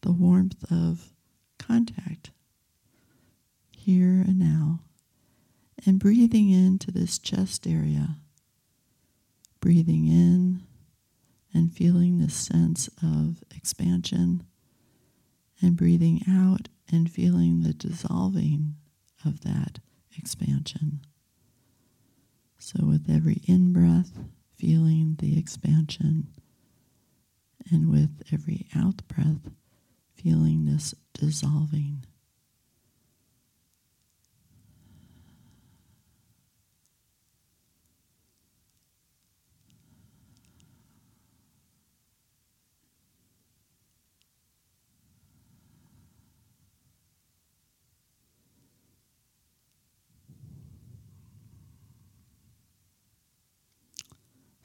the 0.02 0.12
warmth 0.12 0.70
of 0.70 1.14
contact 1.58 2.32
here 3.78 4.24
and 4.28 4.40
now. 4.40 4.82
And 5.86 6.00
breathing 6.00 6.50
into 6.50 6.92
this 6.92 7.18
chest 7.18 7.66
area, 7.66 8.18
breathing 9.60 10.08
in 10.08 10.64
and 11.54 11.72
feeling 11.72 12.18
this 12.18 12.34
sense 12.34 12.90
of 13.02 13.44
expansion, 13.56 14.44
and 15.62 15.78
breathing 15.78 16.22
out 16.30 16.70
and 16.92 17.10
feeling 17.12 17.62
the 17.62 17.74
dissolving 17.74 18.76
of 19.26 19.42
that 19.42 19.80
expansion. 20.18 21.02
So, 22.60 22.86
with 22.86 23.10
every 23.10 23.42
in 23.46 23.74
breath, 23.74 24.18
feeling 24.56 25.18
the 25.20 25.38
expansion, 25.38 26.28
and 27.72 27.90
with 27.90 28.24
every 28.32 28.68
out 28.76 29.08
breath, 29.08 29.50
feeling 30.16 30.66
this 30.66 30.94
dissolving. 31.14 32.06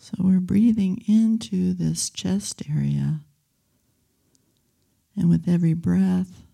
So 0.08 0.24
we're 0.24 0.40
breathing 0.40 1.04
into 1.06 1.74
this 1.74 2.08
chest 2.08 2.62
area. 2.70 3.20
And 5.14 5.28
with 5.28 5.46
every 5.46 5.74
breath, 5.74 6.44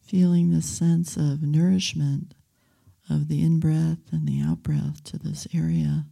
feeling 0.00 0.52
this 0.52 0.68
sense 0.68 1.16
of 1.16 1.42
nourishment 1.42 2.34
of 3.10 3.26
the 3.26 3.42
in 3.42 3.58
breath 3.58 3.98
and 4.12 4.28
the 4.28 4.40
out 4.40 4.62
breath 4.62 5.02
to 5.04 5.18
this 5.18 5.48
area, 5.52 6.06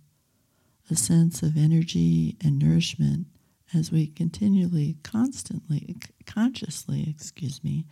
a 0.90 0.96
sense 0.96 1.44
of 1.44 1.56
energy 1.56 2.36
and 2.42 2.58
nourishment 2.58 3.28
as 3.72 3.92
we 3.92 4.08
continually, 4.08 4.96
constantly, 5.04 5.98
consciously, 6.26 7.06
excuse 7.08 7.62
me, 7.62 7.86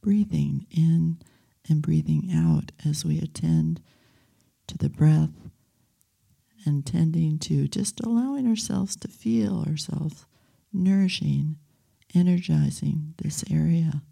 breathing 0.00 0.68
in 0.70 1.18
and 1.68 1.82
breathing 1.82 2.30
out 2.32 2.70
as 2.88 3.04
we 3.04 3.18
attend 3.18 3.80
to 4.68 4.78
the 4.78 4.88
breath 4.88 5.50
and 6.64 6.86
tending 6.86 7.38
to 7.38 7.68
just 7.68 8.00
allowing 8.00 8.46
ourselves 8.46 8.96
to 8.96 9.08
feel 9.08 9.64
ourselves 9.68 10.26
nourishing, 10.72 11.56
energizing 12.14 13.14
this 13.18 13.44
area. 13.50 14.02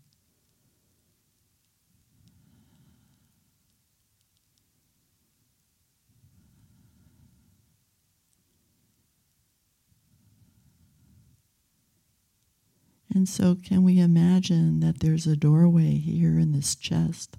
And 13.15 13.29
so, 13.29 13.57
can 13.57 13.83
we 13.83 14.01
imagine 14.01 14.81
that 14.81 15.01
there's 15.01 15.27
a 15.27 15.37
doorway 15.37 15.97
here 15.99 16.38
in 16.38 16.53
this 16.53 16.75
chest 16.75 17.37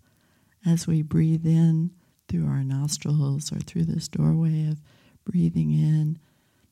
as 0.65 0.85
we 0.85 1.01
breathe 1.01 1.47
in 1.47 1.91
through 2.27 2.47
our 2.47 2.63
nostrils 2.63 3.51
or 3.51 3.59
through 3.59 3.85
this 3.85 4.07
doorway 4.07 4.67
of 4.67 4.81
breathing 5.25 5.71
in 5.71 6.19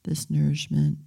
this 0.04 0.30
nourishment 0.30 0.98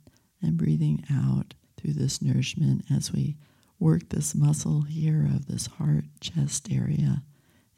and 0.42 0.56
breathing 0.56 1.04
out 1.12 1.54
through 1.76 1.92
this 1.94 2.22
nourishment 2.22 2.84
as 2.94 3.12
we 3.12 3.36
work 3.78 4.08
this 4.08 4.34
muscle 4.34 4.82
here 4.82 5.28
of 5.34 5.46
this 5.46 5.66
heart 5.66 6.04
chest 6.20 6.68
area. 6.70 7.22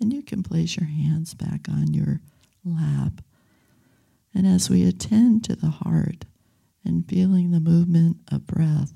And 0.00 0.12
you 0.12 0.22
can 0.22 0.42
place 0.42 0.76
your 0.76 0.88
hands 0.88 1.35
back 1.35 1.68
on 1.68 1.94
your 1.94 2.20
lap. 2.64 3.22
And 4.35 4.46
as 4.46 4.68
we 4.68 4.87
attend 4.87 5.44
to 5.44 5.57
the 5.57 5.70
heart 5.70 6.26
and 6.85 7.09
feeling 7.09 7.50
the 7.50 7.61
movement 7.61 8.18
of 8.31 8.46
breath, 8.46 8.92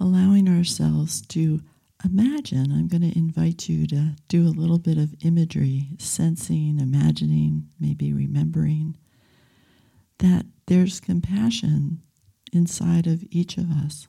allowing 0.00 0.48
ourselves 0.48 1.20
to 1.28 1.60
imagine, 2.04 2.72
I'm 2.72 2.88
going 2.88 3.08
to 3.08 3.18
invite 3.18 3.68
you 3.68 3.86
to 3.88 4.10
do 4.28 4.46
a 4.46 4.50
little 4.50 4.78
bit 4.78 4.98
of 4.98 5.14
imagery, 5.22 5.88
sensing, 5.98 6.78
imagining, 6.80 7.68
maybe 7.78 8.12
remembering 8.12 8.96
that 10.18 10.46
there's 10.66 11.00
compassion 11.00 12.00
inside 12.52 13.06
of 13.06 13.24
each 13.30 13.56
of 13.56 13.70
us. 13.70 14.08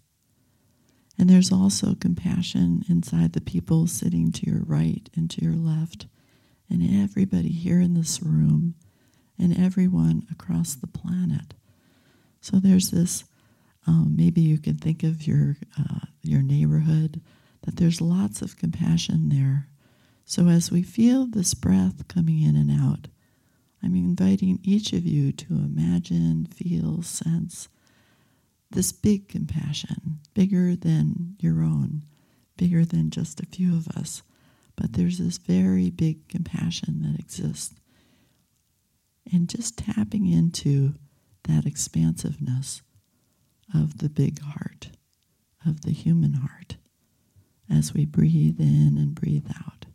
And 1.17 1.29
there's 1.29 1.51
also 1.51 1.95
compassion 1.95 2.83
inside 2.89 3.33
the 3.33 3.41
people 3.41 3.87
sitting 3.87 4.31
to 4.31 4.49
your 4.49 4.63
right 4.65 5.09
and 5.15 5.29
to 5.31 5.43
your 5.43 5.55
left, 5.55 6.07
and 6.69 7.03
everybody 7.03 7.49
here 7.49 7.79
in 7.79 7.93
this 7.93 8.21
room, 8.21 8.75
and 9.37 9.57
everyone 9.57 10.25
across 10.31 10.73
the 10.73 10.87
planet. 10.87 11.53
So 12.41 12.57
there's 12.57 12.91
this. 12.91 13.23
Um, 13.85 14.15
maybe 14.15 14.41
you 14.41 14.57
can 14.57 14.77
think 14.77 15.03
of 15.03 15.27
your 15.27 15.57
uh, 15.77 16.07
your 16.21 16.41
neighborhood 16.41 17.21
that 17.63 17.77
there's 17.77 18.01
lots 18.01 18.41
of 18.41 18.57
compassion 18.57 19.29
there. 19.29 19.67
So 20.25 20.47
as 20.47 20.71
we 20.71 20.83
feel 20.83 21.25
this 21.25 21.53
breath 21.53 22.07
coming 22.07 22.41
in 22.41 22.55
and 22.55 22.71
out, 22.71 23.07
I'm 23.81 23.95
inviting 23.95 24.59
each 24.63 24.93
of 24.93 25.05
you 25.05 25.31
to 25.33 25.53
imagine, 25.53 26.45
feel, 26.45 27.01
sense 27.01 27.67
this 28.71 28.91
big 28.91 29.27
compassion, 29.27 30.19
bigger 30.33 30.75
than 30.75 31.35
your 31.39 31.61
own, 31.61 32.03
bigger 32.57 32.83
than 32.83 33.11
just 33.11 33.39
a 33.39 33.45
few 33.45 33.75
of 33.75 33.87
us. 33.89 34.23
But 34.75 34.93
there's 34.93 35.19
this 35.19 35.37
very 35.37 35.91
big 35.91 36.27
compassion 36.27 37.03
that 37.03 37.19
exists. 37.19 37.75
And 39.31 39.47
just 39.47 39.77
tapping 39.77 40.25
into 40.25 40.95
that 41.43 41.65
expansiveness 41.65 42.81
of 43.73 43.99
the 43.99 44.09
big 44.09 44.41
heart, 44.41 44.89
of 45.65 45.81
the 45.81 45.91
human 45.91 46.33
heart 46.33 46.52
as 47.69 47.93
we 47.93 48.05
breathe 48.05 48.59
in 48.59 48.97
and 48.97 49.15
breathe 49.15 49.47
out. 49.57 49.85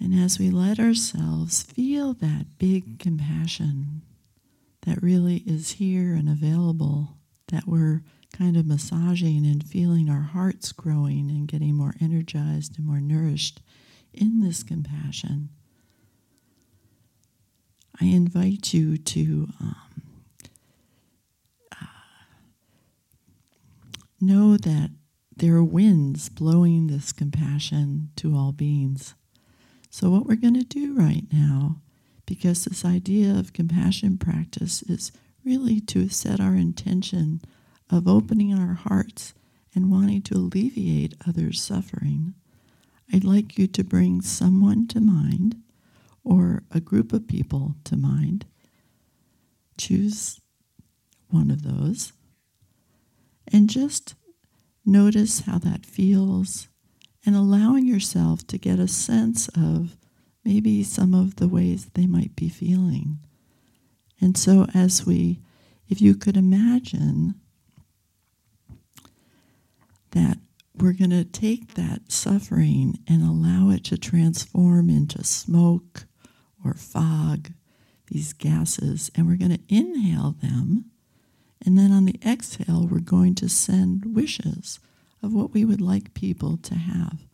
And 0.00 0.14
as 0.14 0.38
we 0.38 0.50
let 0.50 0.78
ourselves 0.78 1.62
feel 1.62 2.12
that 2.14 2.58
big 2.58 2.98
compassion 2.98 4.02
that 4.86 5.02
really 5.02 5.38
is 5.46 5.72
here 5.72 6.14
and 6.14 6.28
available, 6.28 7.16
that 7.48 7.66
we're 7.66 8.02
kind 8.32 8.56
of 8.56 8.66
massaging 8.66 9.46
and 9.46 9.64
feeling 9.64 10.08
our 10.08 10.22
hearts 10.22 10.72
growing 10.72 11.30
and 11.30 11.48
getting 11.48 11.74
more 11.74 11.94
energized 12.00 12.76
and 12.76 12.86
more 12.86 13.00
nourished 13.00 13.60
in 14.12 14.40
this 14.40 14.62
compassion, 14.62 15.48
I 18.00 18.06
invite 18.06 18.74
you 18.74 18.96
to 18.98 19.48
um, 19.60 19.76
uh, 21.72 21.86
know 24.20 24.56
that 24.56 24.90
there 25.36 25.54
are 25.54 25.64
winds 25.64 26.28
blowing 26.28 26.86
this 26.86 27.12
compassion 27.12 28.10
to 28.16 28.36
all 28.36 28.52
beings. 28.52 29.14
So, 29.90 30.10
what 30.10 30.26
we're 30.26 30.34
going 30.36 30.54
to 30.54 30.64
do 30.64 30.94
right 30.94 31.24
now, 31.32 31.80
because 32.26 32.64
this 32.64 32.84
idea 32.84 33.34
of 33.34 33.52
compassion 33.52 34.18
practice 34.18 34.82
is 34.82 35.12
really 35.44 35.80
to 35.80 36.08
set 36.08 36.40
our 36.40 36.54
intention 36.54 37.40
of 37.90 38.08
opening 38.08 38.58
our 38.58 38.74
hearts 38.74 39.34
and 39.74 39.90
wanting 39.90 40.22
to 40.22 40.34
alleviate 40.34 41.14
others' 41.26 41.60
suffering, 41.60 42.34
I'd 43.12 43.24
like 43.24 43.58
you 43.58 43.66
to 43.68 43.84
bring 43.84 44.22
someone 44.22 44.86
to 44.88 45.00
mind 45.00 45.56
or 46.22 46.62
a 46.70 46.80
group 46.80 47.12
of 47.12 47.28
people 47.28 47.76
to 47.84 47.96
mind. 47.96 48.46
Choose 49.76 50.40
one 51.28 51.50
of 51.50 51.62
those 51.62 52.12
and 53.48 53.68
just 53.68 54.14
notice 54.86 55.40
how 55.40 55.58
that 55.58 55.84
feels 55.84 56.68
and 57.26 57.34
allowing 57.34 57.86
yourself 57.86 58.46
to 58.46 58.58
get 58.58 58.78
a 58.78 58.88
sense 58.88 59.48
of 59.48 59.96
maybe 60.44 60.82
some 60.82 61.14
of 61.14 61.36
the 61.36 61.48
ways 61.48 61.86
they 61.94 62.06
might 62.06 62.36
be 62.36 62.48
feeling. 62.48 63.18
And 64.20 64.36
so, 64.36 64.66
as 64.74 65.06
we, 65.06 65.40
if 65.88 66.00
you 66.00 66.14
could 66.14 66.36
imagine 66.36 67.34
that 70.12 70.38
we're 70.76 70.92
going 70.92 71.10
to 71.10 71.24
take 71.24 71.74
that 71.74 72.10
suffering 72.10 72.98
and 73.08 73.22
allow 73.22 73.70
it 73.70 73.84
to 73.84 73.98
transform 73.98 74.90
into 74.90 75.22
smoke 75.24 76.04
or 76.64 76.74
fog, 76.74 77.52
these 78.08 78.32
gases, 78.32 79.10
and 79.14 79.26
we're 79.26 79.36
going 79.36 79.56
to 79.56 79.74
inhale 79.74 80.36
them. 80.42 80.86
And 81.64 81.78
then 81.78 81.92
on 81.92 82.04
the 82.04 82.18
exhale, 82.24 82.86
we're 82.86 83.00
going 83.00 83.34
to 83.36 83.48
send 83.48 84.14
wishes 84.14 84.78
of 85.22 85.32
what 85.32 85.52
we 85.52 85.64
would 85.64 85.80
like 85.80 86.14
people 86.14 86.56
to 86.58 86.74
have. 86.74 87.24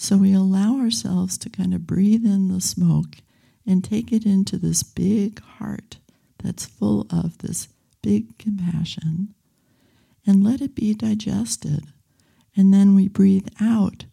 So 0.00 0.16
we 0.16 0.32
allow 0.32 0.78
ourselves 0.78 1.36
to 1.38 1.50
kind 1.50 1.74
of 1.74 1.84
breathe 1.84 2.24
in 2.24 2.46
the 2.46 2.60
smoke 2.60 3.16
and 3.66 3.82
take 3.82 4.12
it 4.12 4.24
into 4.24 4.56
this 4.56 4.84
big 4.84 5.42
heart 5.42 5.98
that's 6.38 6.66
full 6.66 7.08
of 7.10 7.38
this 7.38 7.66
big 8.00 8.38
compassion 8.38 9.34
and 10.24 10.44
let 10.44 10.62
it 10.62 10.76
be 10.76 10.94
digested. 10.94 11.88
And 12.56 12.72
then 12.72 12.94
we 12.94 13.08
breathe 13.08 13.48
out 13.60 14.04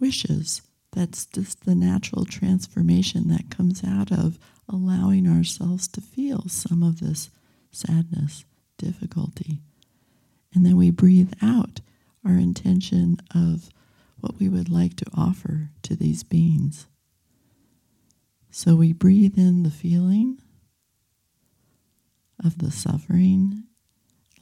wishes 0.00 0.60
that's 0.90 1.24
just 1.26 1.64
the 1.64 1.76
natural 1.76 2.24
transformation 2.24 3.28
that 3.28 3.48
comes 3.48 3.84
out 3.84 4.10
of 4.10 4.40
allowing 4.68 5.28
ourselves 5.28 5.86
to 5.88 6.00
feel 6.00 6.48
some 6.48 6.82
of 6.82 6.98
this 6.98 7.30
sadness, 7.70 8.44
difficulty. 8.76 9.60
And 10.52 10.66
then 10.66 10.76
we 10.76 10.90
breathe 10.90 11.32
out 11.40 11.80
our 12.24 12.34
intention 12.34 13.18
of 13.32 13.70
what 14.20 14.38
we 14.38 14.48
would 14.48 14.68
like 14.68 14.96
to 14.96 15.06
offer 15.14 15.70
to 15.82 15.96
these 15.96 16.22
beings. 16.22 16.86
So 18.50 18.74
we 18.74 18.92
breathe 18.92 19.38
in 19.38 19.62
the 19.62 19.70
feeling 19.70 20.38
of 22.44 22.58
the 22.58 22.70
suffering 22.70 23.64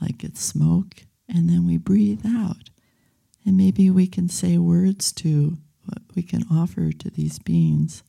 like 0.00 0.22
it's 0.22 0.40
smoke, 0.40 1.04
and 1.28 1.48
then 1.48 1.66
we 1.66 1.78
breathe 1.78 2.24
out. 2.26 2.70
And 3.44 3.56
maybe 3.56 3.90
we 3.90 4.06
can 4.06 4.28
say 4.28 4.58
words 4.58 5.12
to 5.12 5.56
what 5.84 5.98
we 6.14 6.22
can 6.22 6.44
offer 6.50 6.92
to 6.92 7.10
these 7.10 7.38
beings, 7.38 8.02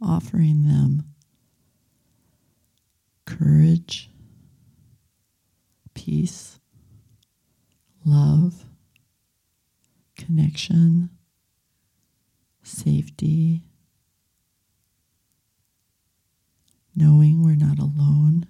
offering 0.00 0.64
them 0.64 1.04
courage, 3.24 4.10
peace, 5.94 6.58
love, 8.04 8.64
connection, 10.24 11.10
safety, 12.62 13.62
knowing 16.94 17.42
we're 17.42 17.54
not 17.54 17.78
alone. 17.78 18.46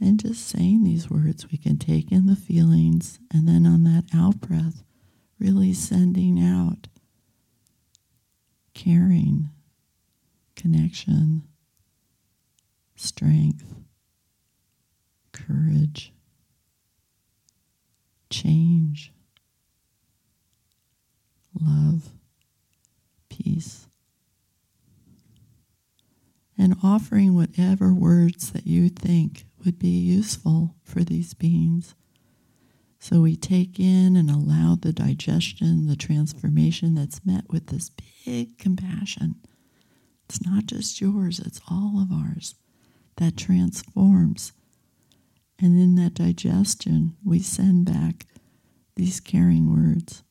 And 0.00 0.18
just 0.20 0.46
saying 0.48 0.84
these 0.84 1.10
words, 1.10 1.50
we 1.50 1.58
can 1.58 1.76
take 1.76 2.10
in 2.10 2.26
the 2.26 2.36
feelings, 2.36 3.18
and 3.32 3.48
then 3.48 3.66
on 3.66 3.84
that 3.84 4.04
out 4.14 4.40
breath, 4.40 4.82
really 5.38 5.72
sending 5.72 6.42
out 6.42 6.88
caring, 8.74 9.50
connection, 10.54 11.42
strength, 12.94 13.74
courage, 15.32 16.12
change, 18.42 19.12
love, 21.60 22.10
peace 23.28 23.88
and 26.58 26.74
offering 26.82 27.34
whatever 27.34 27.94
words 27.94 28.50
that 28.50 28.66
you 28.66 28.88
think 28.88 29.44
would 29.64 29.78
be 29.78 29.88
useful 29.88 30.74
for 30.82 31.04
these 31.04 31.32
beings. 31.32 31.94
So 32.98 33.20
we 33.20 33.36
take 33.36 33.78
in 33.78 34.16
and 34.16 34.28
allow 34.28 34.74
the 34.74 34.92
digestion, 34.92 35.86
the 35.86 35.94
transformation 35.94 36.96
that's 36.96 37.24
met 37.24 37.44
with 37.48 37.68
this 37.68 37.92
big 38.26 38.58
compassion. 38.58 39.36
It's 40.28 40.42
not 40.44 40.66
just 40.66 41.00
yours, 41.00 41.38
it's 41.38 41.60
all 41.70 42.00
of 42.02 42.10
ours 42.12 42.56
that 43.16 43.36
transforms. 43.36 44.52
And 45.60 45.78
in 45.78 45.96
that 45.96 46.14
digestion, 46.14 47.16
we 47.24 47.40
send 47.40 47.84
back 47.84 48.26
these 48.96 49.20
caring 49.20 49.72
words. 49.72 50.22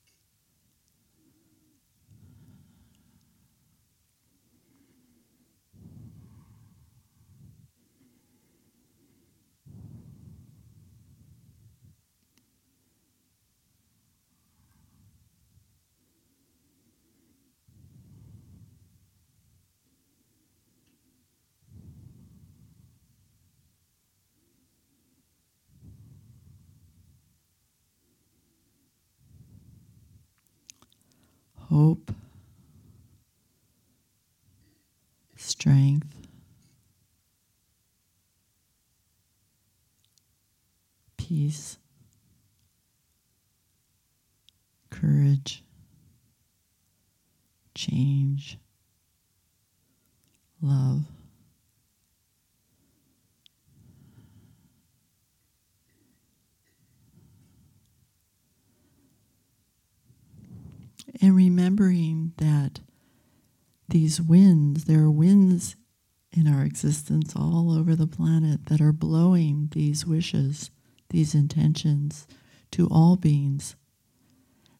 Hope, 31.77 32.11
strength, 35.35 36.07
peace, 41.17 41.77
courage, 44.89 45.63
change, 47.75 48.57
love. 50.63 51.03
And 61.21 61.35
remembering 61.35 62.33
that 62.37 62.79
these 63.89 64.21
winds, 64.21 64.85
there 64.85 65.01
are 65.01 65.11
winds 65.11 65.75
in 66.31 66.47
our 66.47 66.63
existence 66.63 67.33
all 67.35 67.71
over 67.71 67.95
the 67.95 68.07
planet 68.07 68.65
that 68.65 68.81
are 68.81 68.91
blowing 68.91 69.69
these 69.71 70.05
wishes, 70.05 70.69
these 71.09 71.33
intentions 71.33 72.27
to 72.71 72.87
all 72.91 73.15
beings. 73.15 73.75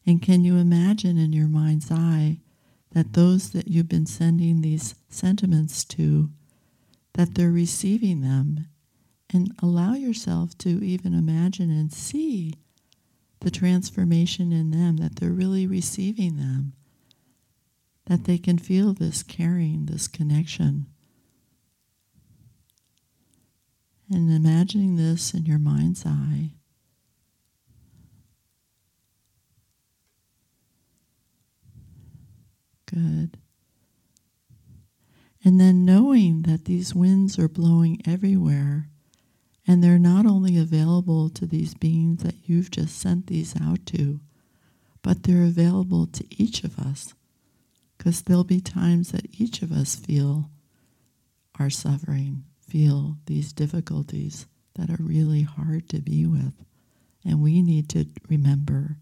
And 0.06 0.22
can 0.22 0.44
you 0.44 0.58
imagine 0.58 1.18
in 1.18 1.34
your 1.34 1.48
mind's 1.48 1.92
eye 1.92 2.40
that 2.92 3.14
those 3.14 3.52
that 3.52 3.68
you've 3.68 3.90
been 3.90 4.06
sending 4.06 4.62
these 4.62 4.96
sentiments 5.10 5.84
to, 5.86 6.30
that 7.14 7.36
they're 7.36 7.52
receiving 7.52 8.22
them? 8.22 8.68
And 9.34 9.54
allow 9.62 9.94
yourself 9.94 10.58
to 10.60 10.70
even 10.84 11.14
imagine 11.14 11.70
and 11.70 11.92
see 11.92 12.54
the 13.40 13.52
transformation 13.52 14.52
in 14.52 14.72
them, 14.72 14.98
that 14.98 15.18
they're 15.18 15.32
really 15.32 15.68
receiving 15.68 16.38
them, 16.38 16.74
that 18.06 18.24
they 18.24 18.38
can 18.38 18.58
feel 18.58 18.94
this 18.94 19.24
caring, 19.24 19.86
this 19.86 20.08
connection. 20.08 20.88
And 24.10 24.32
imagining 24.32 24.96
this 24.96 25.34
in 25.34 25.46
your 25.46 25.60
mind's 25.60 26.06
eye. 26.06 26.54
Good. 32.86 33.38
And 35.44 35.60
then 35.60 35.86
knowing 35.86 36.44
that 36.44 36.66
these 36.66 36.96
winds 36.96 37.38
are 37.38 37.50
blowing 37.50 38.02
everywhere 38.08 38.90
and 39.68 39.84
they're 39.84 40.00
not 40.00 40.26
only 40.26 40.58
available 40.58 41.30
to 41.30 41.46
these 41.46 41.74
beings 41.74 42.24
that 42.24 42.36
you've 42.46 42.72
just 42.72 42.98
sent 42.98 43.28
these 43.28 43.54
out 43.62 43.86
to, 43.88 44.22
but 45.02 45.24
they're 45.24 45.44
available 45.44 46.08
to 46.08 46.26
each 46.32 46.64
of 46.64 46.80
us. 46.80 47.14
Because 47.98 48.22
there'll 48.22 48.46
be 48.46 48.62
times 48.62 49.12
that 49.12 49.28
each 49.40 49.62
of 49.62 49.72
us 49.72 49.96
feel 49.96 50.50
our 51.60 51.70
suffering, 51.70 52.46
feel 52.62 53.18
these 53.26 53.52
difficulties 53.52 54.46
that 54.76 54.90
are 54.90 55.04
really 55.04 55.42
hard 55.42 55.90
to 55.90 56.00
be 56.00 56.26
with. 56.26 56.54
And 57.26 57.42
we 57.42 57.62
need 57.62 57.90
to 57.90 58.06
remember. 58.30 58.98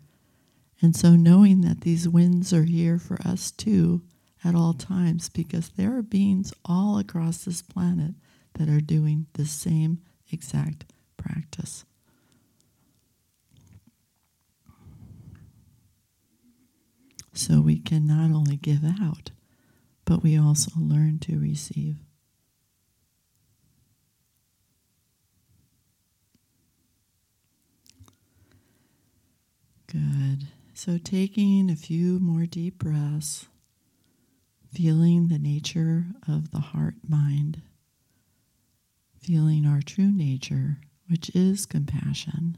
And 0.81 0.95
so, 0.95 1.11
knowing 1.11 1.61
that 1.61 1.81
these 1.81 2.09
winds 2.09 2.53
are 2.53 2.63
here 2.63 2.97
for 2.97 3.19
us 3.25 3.51
too 3.51 4.01
at 4.43 4.55
all 4.55 4.73
times, 4.73 5.29
because 5.29 5.69
there 5.69 5.95
are 5.95 6.01
beings 6.01 6.53
all 6.63 6.97
across 6.97 7.43
this 7.43 7.61
planet 7.61 8.15
that 8.53 8.69
are 8.69 8.81
doing 8.81 9.27
the 9.33 9.45
same 9.45 9.99
exact 10.35 10.85
practice. 11.17 11.85
So 17.33 17.61
we 17.61 17.79
can 17.79 18.05
not 18.05 18.31
only 18.31 18.57
give 18.57 18.83
out, 18.83 19.31
but 20.05 20.21
we 20.23 20.37
also 20.37 20.71
learn 20.77 21.19
to 21.19 21.39
receive. 21.39 21.95
Good. 29.87 30.47
So 30.73 30.97
taking 30.97 31.69
a 31.69 31.75
few 31.75 32.19
more 32.19 32.45
deep 32.45 32.79
breaths, 32.79 33.47
feeling 34.73 35.27
the 35.27 35.39
nature 35.39 36.05
of 36.27 36.51
the 36.51 36.59
heart 36.59 36.95
mind 37.07 37.61
feeling 39.25 39.65
our 39.65 39.81
true 39.81 40.11
nature, 40.11 40.77
which 41.09 41.31
is 41.33 41.65
compassion, 41.65 42.57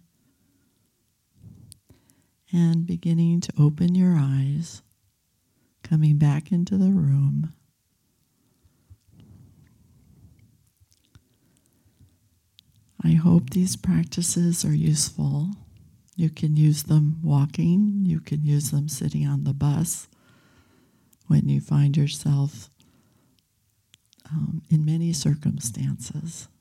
and 2.51 2.85
beginning 2.85 3.39
to 3.39 3.53
open 3.57 3.95
your 3.95 4.17
eyes, 4.17 4.81
coming 5.81 6.17
back 6.17 6.51
into 6.51 6.77
the 6.77 6.91
room. 6.91 7.53
I 13.01 13.11
hope 13.11 13.51
these 13.51 13.77
practices 13.77 14.65
are 14.65 14.75
useful. 14.75 15.51
You 16.17 16.29
can 16.29 16.57
use 16.57 16.83
them 16.83 17.19
walking, 17.23 18.03
you 18.05 18.19
can 18.19 18.43
use 18.43 18.71
them 18.71 18.89
sitting 18.89 19.25
on 19.25 19.45
the 19.45 19.53
bus 19.53 20.09
when 21.27 21.47
you 21.47 21.61
find 21.61 21.95
yourself 21.95 22.69
um, 24.29 24.61
in 24.69 24.83
many 24.83 25.13
circumstances. 25.13 26.49